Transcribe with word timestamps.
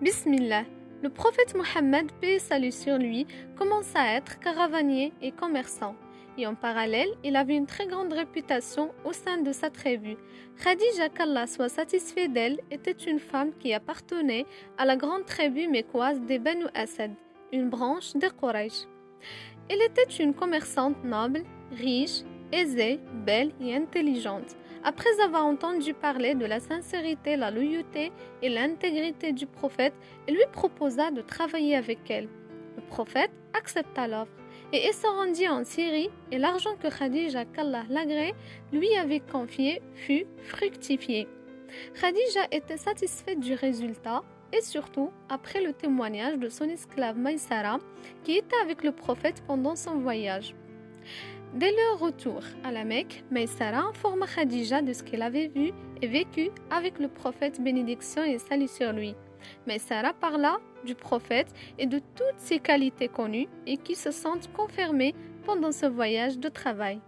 Bismillah. 0.00 0.64
Le 1.02 1.08
prophète 1.08 1.54
Mohammed, 1.54 2.10
paix 2.20 2.40
salut 2.40 2.72
sur 2.72 2.98
lui, 2.98 3.28
commença 3.56 4.00
à 4.00 4.16
être 4.16 4.40
caravanier 4.40 5.12
et 5.22 5.30
commerçant. 5.30 5.94
Et 6.36 6.48
en 6.48 6.56
parallèle, 6.56 7.10
il 7.22 7.36
avait 7.36 7.54
une 7.54 7.66
très 7.66 7.86
grande 7.86 8.12
réputation 8.12 8.90
au 9.04 9.12
sein 9.12 9.38
de 9.38 9.52
sa 9.52 9.70
tribu. 9.70 10.16
Khadija, 10.62 11.10
qu'Allah 11.10 11.46
soit 11.46 11.68
satisfait 11.68 12.26
d'elle, 12.26 12.58
était 12.72 12.90
une 12.90 13.20
femme 13.20 13.52
qui 13.60 13.72
appartenait 13.72 14.46
à 14.78 14.84
la 14.84 14.96
grande 14.96 15.26
tribu 15.26 15.68
mécoise 15.68 16.20
des 16.22 16.40
Banu 16.40 16.64
Asad, 16.74 17.12
une 17.52 17.70
branche 17.70 18.14
des 18.16 18.30
Quraysh. 18.30 18.86
Elle 19.68 19.82
était 19.82 20.12
une 20.18 20.34
commerçante 20.34 21.04
noble, 21.04 21.44
riche, 21.70 22.22
aisée, 22.50 22.98
belle 23.24 23.52
et 23.60 23.76
intelligente. 23.76 24.56
Après 24.86 25.18
avoir 25.24 25.46
entendu 25.46 25.94
parler 25.94 26.34
de 26.34 26.44
la 26.44 26.60
sincérité, 26.60 27.36
la 27.36 27.50
loyauté 27.50 28.12
et 28.42 28.50
l'intégrité 28.50 29.32
du 29.32 29.46
prophète, 29.46 29.94
elle 30.26 30.34
lui 30.34 30.44
proposa 30.52 31.10
de 31.10 31.22
travailler 31.22 31.74
avec 31.74 32.10
elle. 32.10 32.28
Le 32.76 32.82
prophète 32.82 33.30
accepta 33.54 34.06
l'offre 34.06 34.32
et 34.74 34.84
elle 34.84 34.92
se 34.92 35.06
rendit 35.06 35.48
en 35.48 35.64
Syrie 35.64 36.10
et 36.30 36.36
l'argent 36.36 36.76
que 36.76 36.88
Khadija 36.88 37.46
qu'Allah 37.46 37.84
l'agrée 37.88 38.34
lui 38.72 38.94
avait 38.96 39.20
confié 39.20 39.80
fut 39.94 40.26
fructifié. 40.42 41.28
Khadija 41.98 42.46
était 42.52 42.76
satisfaite 42.76 43.40
du 43.40 43.54
résultat 43.54 44.22
et 44.52 44.60
surtout 44.60 45.10
après 45.30 45.62
le 45.62 45.72
témoignage 45.72 46.36
de 46.36 46.50
son 46.50 46.68
esclave 46.68 47.16
Maïsara 47.16 47.78
qui 48.22 48.36
était 48.36 48.60
avec 48.62 48.84
le 48.84 48.92
prophète 48.92 49.42
pendant 49.46 49.76
son 49.76 49.98
voyage. 49.98 50.54
Dès 51.54 51.70
leur 51.70 52.00
retour 52.00 52.40
à 52.64 52.72
la 52.72 52.84
Mecque, 52.84 53.24
Maïsara 53.30 53.78
informa 53.88 54.26
Khadija 54.26 54.82
de 54.82 54.92
ce 54.92 55.02
qu'elle 55.02 55.22
avait 55.22 55.48
vu 55.48 55.72
et 56.02 56.06
vécu 56.06 56.50
avec 56.70 56.98
le 56.98 57.08
prophète 57.08 57.62
bénédiction 57.62 58.24
et 58.24 58.38
salut 58.38 58.68
sur 58.68 58.92
lui. 58.92 59.14
Maïsara 59.66 60.12
parla 60.14 60.58
du 60.84 60.94
prophète 60.94 61.54
et 61.78 61.86
de 61.86 61.98
toutes 61.98 62.38
ses 62.38 62.58
qualités 62.58 63.08
connues 63.08 63.48
et 63.66 63.76
qui 63.76 63.94
se 63.94 64.10
sentent 64.10 64.50
confirmées 64.52 65.14
pendant 65.44 65.72
ce 65.72 65.86
voyage 65.86 66.38
de 66.38 66.48
travail. 66.48 67.00